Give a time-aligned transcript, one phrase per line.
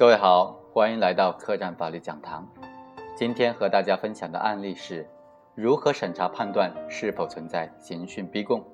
[0.00, 2.48] 各位好，欢迎来到客栈法律讲堂。
[3.14, 5.06] 今天和大家分享的案例是：
[5.54, 8.64] 如何审查判断是否存在刑讯逼供。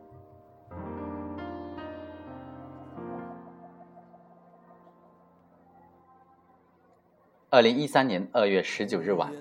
[7.50, 9.32] 二零一三年二月十九日晚，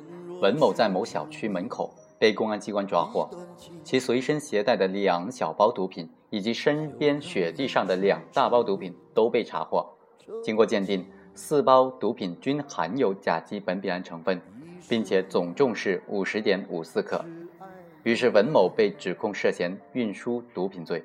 [0.42, 3.30] 文某在某小区门口被公安机关抓获，
[3.84, 9.88] 其随身携带的两小包毒品以及身边雪地上的两大包毒品都被查获。
[10.44, 11.06] 经过鉴定。
[11.36, 14.42] 四包毒品均含有甲基苯丙胺成分，
[14.88, 17.24] 并且总重是五十点五四克，
[18.04, 21.04] 于是文某被指控涉嫌运输毒品罪。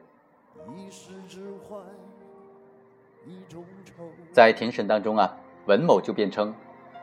[4.33, 6.55] 在庭审当中啊，文某就辩称，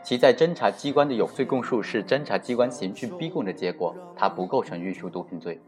[0.01, 5.59] 其在侦查机关的有罪供述是侦查机关刑讯逼供的结果，他不构成运输毒品罪。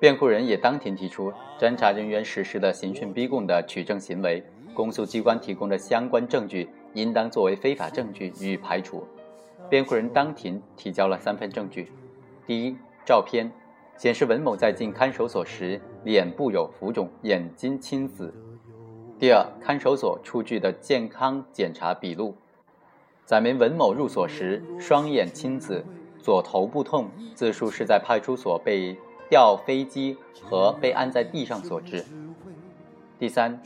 [0.00, 4.42] 辩护人也当庭提出，侦查人员实施的刑讯逼供的取证行为。
[4.74, 9.06] 公诉机关提供的相关证据应当作为非法证据予以排除。
[9.68, 11.92] 辩护人当庭提交了三份证据：
[12.46, 13.50] 第一，照片
[13.96, 18.32] 显示文某在进看守所时脸部有浮肿、眼睛青紫；
[19.18, 22.34] 第二，看守所出具的健康检查笔录，
[23.24, 25.84] 载明文某入所时双眼青紫、
[26.20, 28.96] 左头部痛，自述是在派出所被
[29.28, 32.02] 吊飞机和被按在地上所致；
[33.18, 33.62] 第三。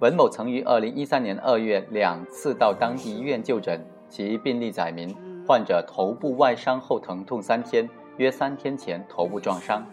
[0.00, 5.14] 文某曾于二零一三年二月两次到当地医院就诊，其病历载明
[5.46, 9.84] 患者头部外伤后疼痛三天，约三天前头部撞伤。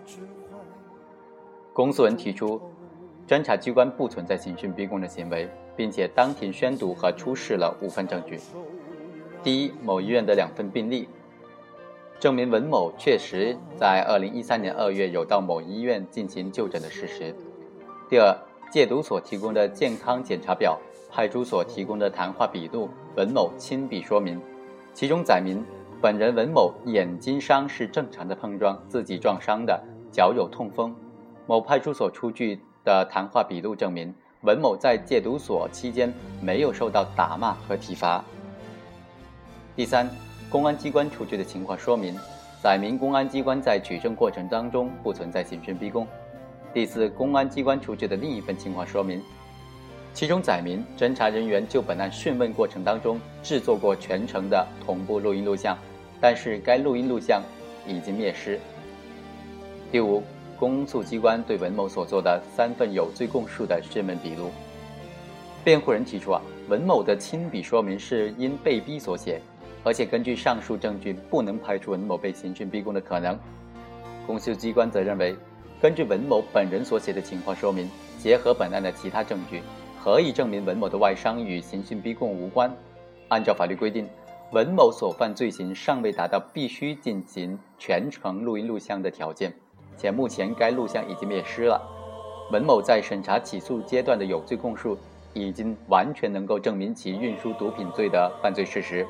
[1.73, 2.61] 公诉人提出，
[3.27, 8.39] 侦查机关不存在刑讯逼供的行为，并且当庭宣读和出示了五份证据：
[9.43, 11.09] 第一，某医院的两份病历，
[12.17, 17.33] 证明文某确实在二零一三年二月有到某医院进行就诊的事实；
[18.09, 18.33] 第二。
[18.69, 20.77] 戒毒所提供的健康检查表，
[21.09, 24.41] 派出所提供的谈话笔录，文某亲笔说明，
[24.93, 25.63] 其中载明
[26.01, 30.93] 本人文某眼睛伤是正常的碰撞，自己撞伤的，脚有痛风。
[31.45, 38.21] 某派出所出具的谈话笔录证明，文某在戒毒所期间没有受到打骂和体罚。
[39.77, 40.09] 第三，
[40.49, 42.13] 公安机关出具的情况说明，
[42.61, 46.05] 载明公安机关在取证过程当中不存在刑讯逼供。
[46.77, 49.19] 第四，公安机关出具的另一份情况说明，
[50.13, 55.75] 其中载明侦查人员就本案讯问过程当中制作过全程的同步录音录像，
[56.21, 57.41] 但是该录音录像
[57.87, 58.59] 已经灭失。
[59.91, 60.21] 第五，
[60.59, 64.51] 公诉机关对文某所做的三份有罪供述的讯问笔录，
[65.63, 66.39] 辩护人提出啊，
[66.69, 69.41] 文某的亲笔说明是因被逼所写，
[69.83, 73.35] 而且根据上述证据不能排除文某被刑讯逼供的可能。
[74.27, 75.35] 公诉机关则认为。
[75.79, 79.61] 根据文某本人所写的情况说明，结合本案的其他证据，
[80.03, 82.75] 可以证明文某的外伤与刑讯逼供无关。
[83.27, 84.09] 按照法律规定，
[84.51, 89.53] 文某所犯罪行尚未达到必须进行全程录音录像的条件，
[89.99, 91.79] 且目前该录像已经灭失了。
[92.51, 94.97] 文某在审查起诉阶段的有罪供述，
[95.35, 99.05] 已经完全能够证明其运输毒品罪的犯罪事实。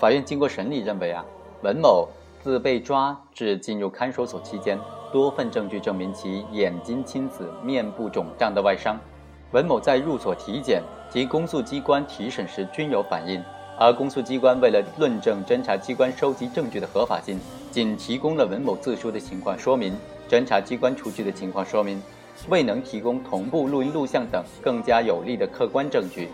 [0.00, 1.22] 法院经过审理认为啊，
[1.62, 2.08] 文某
[2.42, 4.78] 自被抓至进入看守所期间。
[5.12, 8.98] 多份证据证明其眼睛青紫、面部肿胀的外伤，
[9.52, 13.44] 文某在入所体检及公诉机关提审时均有反映，
[13.78, 17.38] 而公诉机关为了论证侦查机关收集证据的合法性，
[17.70, 19.94] 仅提供了文某自述的情况说明，
[20.28, 22.02] 侦查机关出具的情况说明，
[22.48, 26.30] 未能提供同步录音录像等更加有力的客观证据。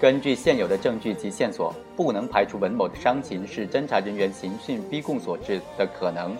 [0.00, 6.36] 根据现有的证据及线索，不能排除文某的伤情是侦查人员刑讯逼供所致的可能。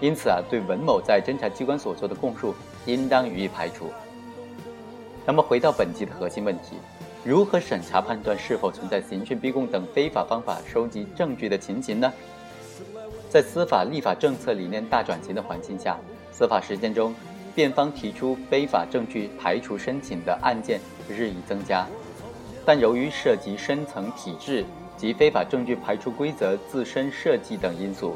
[0.00, 3.90] 因此啊，对文某在侦查机关所做的供述，应当予以排除。
[5.24, 6.76] 那么，回到本集的核心问题：
[7.24, 12.12] 如何审查判断是否存在刑讯逼供等非法方法收集证据的情形呢？
[13.28, 15.98] 在司法立法政策理念大转型的环境下，
[16.30, 17.14] 司法实践中，
[17.54, 20.78] 辩方提出非法证据排除申请的案件
[21.08, 21.86] 日益增加。
[22.64, 24.64] 但由于涉及深层体制
[24.96, 28.14] 及非法证据排除规则自身设计等因素。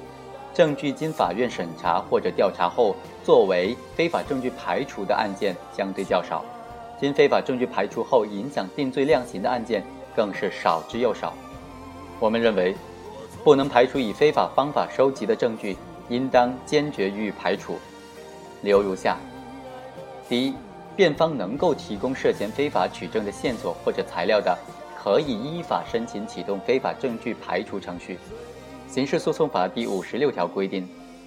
[0.53, 2.95] 证据经法院审查或者调查后，
[3.25, 6.43] 作为非法证据排除的案件相对较少；
[7.01, 9.83] 经非法证据排除后影响定罪量刑的案件
[10.15, 11.33] 更是少之又少。
[12.19, 12.75] 我们认为，
[13.45, 15.77] 不能排除以非法方法收集的证据，
[16.09, 17.79] 应当坚决予以排除。
[18.63, 19.17] 理由如下：
[20.29, 20.55] 第一，
[20.95, 24.59] 辩方能够提供涉嫌非法取证的线索或者材料的，
[25.03, 28.19] 可以依法申请启动非法证据排除程序。
[28.91, 30.85] 刑事诉讼法第五十六条规定，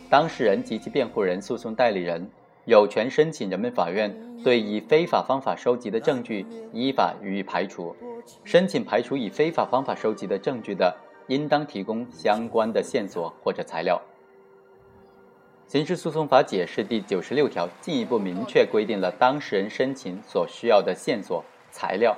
[0.09, 2.29] 当事人及其辩护人、诉讼代理人
[2.65, 4.13] 有权申请人民法院
[4.43, 7.95] 对以非法方法收集的证据依法予以排除。
[8.43, 10.93] 申请排除以非法方法收集的证据的，
[11.27, 14.01] 应当提供相关的线索或者材料。
[15.65, 22.13] 刑事诉讼法解释第九十六条进一步明确规定了当事人申请所需要的线索材料，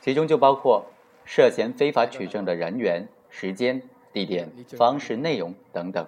[0.00, 0.86] 其中就包括
[1.24, 3.82] 涉嫌非法取证的人员、时间、
[4.14, 6.06] 地点、方式、内容等等。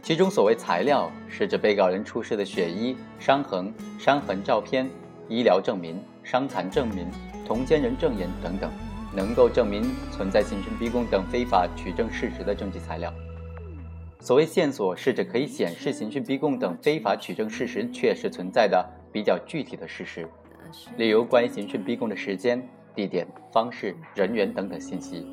[0.00, 4.88] 其中所谓材料，是指被告人出示的血衣、伤痕、伤痕照片、
[5.28, 7.10] 医疗证明、伤残证明、
[7.44, 8.70] 同监人证言等等，
[9.12, 9.82] 能够证明
[10.12, 13.12] 存在刑讯逼供等非法取证事实的证据材料。
[14.20, 20.28] 所谓线索，是指可以显示刑讯逼供等非法取证事实确实存在的比较具体的事实，
[20.96, 25.26] 例如关于刑讯逼供的时间、地点、方式、人员等等信息。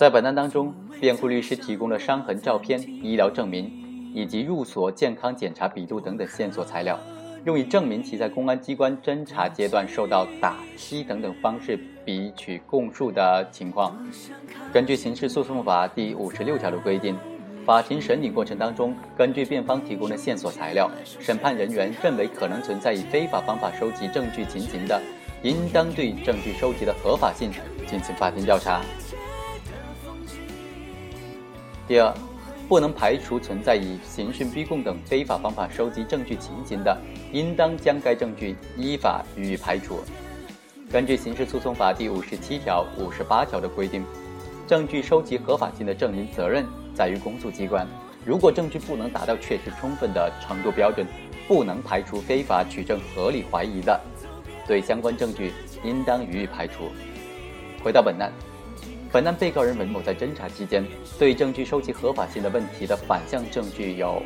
[0.00, 3.70] 在本案当中，辩护律师提供了伤痕照片、医疗证明
[4.14, 6.98] 以及入所健康检查笔录等等线索材料，
[7.44, 13.94] 用以证明其在公安机关侦查阶段受到打击等等方式比取供述的情况。
[14.72, 17.14] 根据刑事诉讼法第五十六条的规定，
[17.66, 24.98] 法庭审理过程当中，根据辩方提供的线索材料，审判人员认为可能存在以非法方法收集证据情形的，
[25.42, 27.50] 应当对证据收集的合法性
[27.86, 28.80] 进行法庭调查。
[31.90, 32.14] 第二，
[32.68, 36.96] 不能排除存在以刑讯逼供等非法方法收集证据情形的，
[37.32, 39.98] 应当将该证据依法予以排除。
[40.88, 44.04] 根据刑事诉讼法第五十七条、五十八条的规定，
[44.68, 46.64] 证据收集合法性的证明责任
[46.94, 47.84] 在于公诉机关。
[48.24, 51.04] 如果证据不能达到确实充分的程度标准，
[51.48, 54.00] 不能排除非法取证合理怀疑的，
[54.64, 55.52] 对相关证据
[55.82, 56.84] 应当予以排除。
[57.82, 58.30] 回到本案。
[59.12, 60.84] 本案被告人文某在侦查期间
[61.18, 64.22] 对证据收集合法性的问题的反向证据有：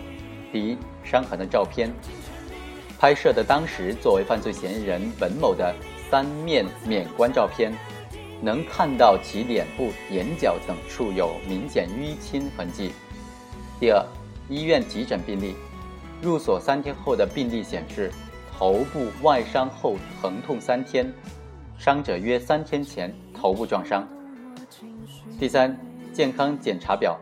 [0.53, 1.91] 第一，伤痕的照片，
[2.99, 5.75] 拍摄的当时作为犯罪嫌疑人文某的
[6.11, 7.73] 三面免冠照片，
[8.43, 12.93] 能看到其脸部、眼角等处有明显淤青痕迹。
[13.81, 14.05] 第二，
[14.51, 15.55] 医院急诊病历，
[16.21, 18.13] 入所三天后的病历显示，
[18.53, 21.11] 头部外伤后疼痛三天，
[21.79, 24.07] 伤者约三天前头部撞伤。
[25.39, 25.77] 第三，
[26.12, 27.19] 健康检查表，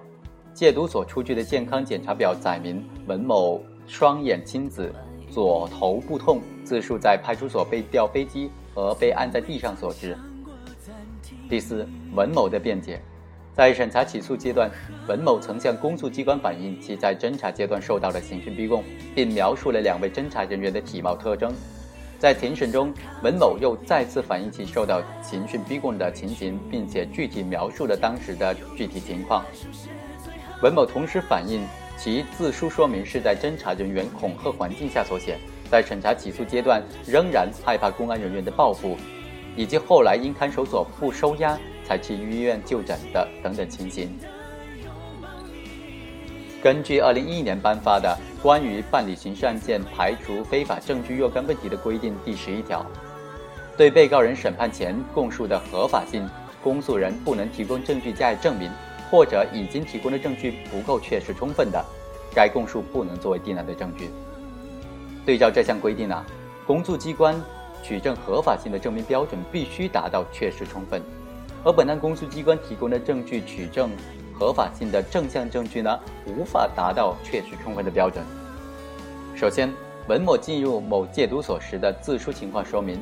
[0.53, 4.93] 戒毒所出具的健康检查表载明文某双眼青紫，
[5.31, 10.17] 左头部痛，自述在派出所被吊飞机和被按在地上所致。
[11.49, 13.01] 第四，文某的辩解，
[13.55, 14.71] 在审查起诉阶段，
[15.09, 18.85] 文某曾向公诉机关反映其在侦查阶段受到的刑讯逼供，
[19.15, 21.53] 并描述了两位侦查人员的体貌特征。
[22.23, 29.45] 在庭审中，文某又再次反映其受到刑讯逼供的情形，并且具体描述了当时的具体情况。
[30.63, 31.67] 文某同时反映
[31.99, 35.37] 其自书说明是在侦查人员恐吓环境下所写，
[35.69, 38.97] 在审查起诉阶段仍然害怕公安人员的报复，
[39.57, 44.17] 以及后来因看守所不收押才去医院就诊的等等情形。
[46.63, 52.85] 根据二零一一年颁发的《关于办理刑事案件排除非法证据若干问题的规定》第十一条，
[53.77, 56.29] 对被告人审判前供述的合法性，
[56.61, 58.69] 公诉人不能提供证据加以证明，
[59.13, 61.85] 或者已经提供的证据不够确实充分的，
[62.35, 64.11] 该供述不能作为定案的证据。
[65.25, 66.27] 对照这项规定呢，
[66.67, 67.41] 公诉机关
[67.81, 71.01] 取证合法性的证明标准必须达到确实充分，
[71.63, 73.89] 而本案公诉机关提供的证据取证。
[74.43, 78.25] 合法性的正向证据呢，无法达到确实充分的标准。
[79.37, 79.73] 首先，
[80.09, 82.99] 文某进入某戒毒所时的自述情况说明，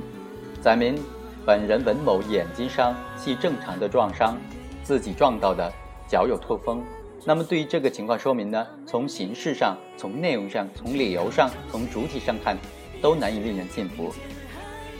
[0.60, 1.02] 载明
[1.46, 4.36] 本人文某眼睛伤系正常的撞伤，
[4.82, 5.72] 自己撞到的，
[6.06, 6.84] 脚有透风。
[7.24, 12.54] 那么，对于这个情况说明呢，从形式上、从内容上、从理由上、从主体上看，
[13.00, 14.12] 都难以令人信服。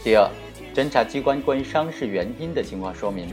[0.03, 0.27] 第二，
[0.75, 3.29] 侦查机关关于伤势原因的情况说明。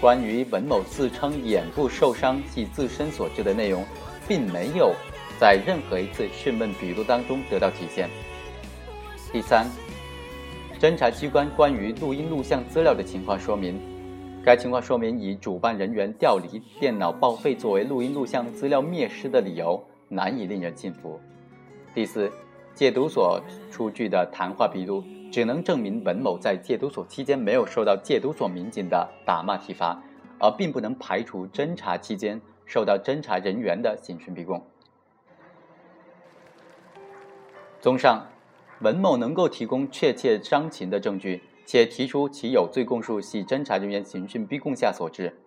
[0.00, 3.84] 关于文某自称眼部受伤系自身所致的内容，
[4.26, 4.94] 并没有
[5.38, 8.08] 在任何一次讯问笔录当中得到体现。
[9.30, 9.66] 第三，
[10.80, 13.78] 侦查机关关于录音录像资料的情况说明，
[14.42, 19.78] 该情况说明以主办人员调离、电脑报废作为录音录像资料灭失的理由，
[20.08, 21.20] 难以令人信服。
[21.94, 22.32] 第四，
[22.72, 23.38] 戒毒所
[23.70, 25.04] 出具的谈话笔录。
[25.30, 30.02] 只能证明文某在戒毒所期间没有受到戒毒所民警的打骂体罚，
[30.38, 34.66] 而并不能排除侦查期间受到侦查人员的刑讯逼供。
[37.80, 38.26] 综上，
[38.80, 45.38] 文某能够提供确切伤情的证据，且提出其有罪供述系侦查人员刑讯逼供下所致，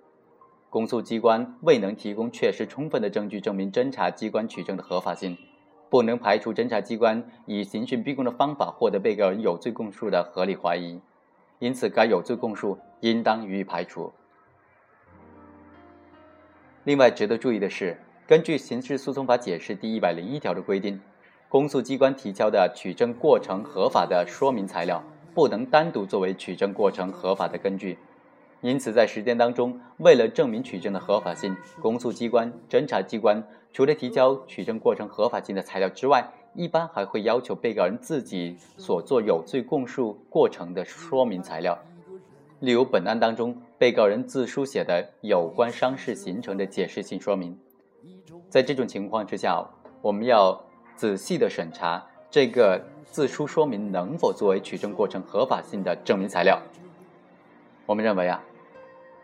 [0.70, 5.38] 公诉机关未能提供确实充分的证据证明侦查机关取证的合法性。
[5.94, 11.00] 不能排除侦查机关以刑讯逼供的方法获得被告人有罪供述的合理怀疑，
[11.60, 14.12] 因此该有罪供述应当予以排除。
[16.84, 17.96] 另外，值得注意的是，
[18.26, 21.00] 根据《刑事诉讼法解释》第一百零一条的规定，
[21.48, 25.04] 公诉机关提交的取证过程合法的说明材料，
[25.36, 28.00] 不能单独作为取证过程合法的根据。
[28.64, 41.78] 因此，在实践当中，为了证明取证的合法性，公诉机关、侦查机关除了提交取证过程合法性的材料之外，一般还会要求被告人自己所做有罪供述过程的说明材料。
[42.62, 47.60] 例如，本案当中，被告人自书写的有关伤势形成的解释性说明。
[48.50, 49.62] 在这种情况之下，
[50.02, 50.64] 我们要
[50.96, 52.02] 仔细的审查
[52.32, 56.58] 这个自书说明能否作为取证过程合法性的证明材料。
[57.86, 58.42] 我们认为啊。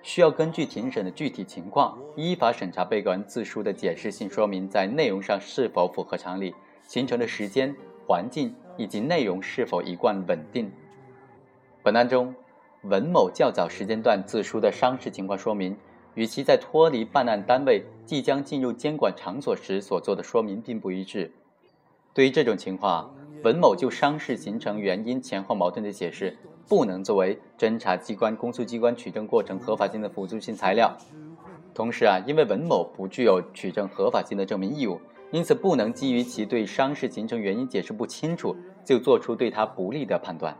[0.01, 6.55] 需要根据庭审的具体情况，依法审查被告人自书的解释性说明在内容上是否符合常理，
[6.87, 7.75] 形成的时间、
[8.07, 10.71] 环境以及内容是否一贯稳定。
[11.83, 12.33] 本案中，
[12.83, 15.75] 文某较早时间段自书的伤势情况说明，
[16.15, 21.31] 与其在脱离办案单位即将进入监管场所时所做的说明并不一致。
[22.13, 23.13] 对于这种情况，
[23.43, 26.37] 文某就伤势形成原因前后矛盾的解释。
[26.69, 30.95] 不能作为侦查机关、公诉机关取证过程合法性的辅助性材料。
[31.73, 40.55] 同时啊，因为文某不具有取证合法性的证明义务，因此不能基于其对伤势形成原因解释不清楚，就做出对他不利的判断。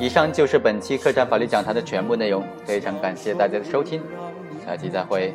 [0.00, 4.02] 以上就是本期客栈法律讲坛的全部内容，非常感谢大家的收听，
[4.66, 5.32] 下期再会。